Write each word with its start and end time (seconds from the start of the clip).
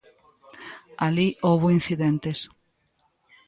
Alí 1.05 1.27
houbo 1.47 1.67
incidentes. 1.79 2.39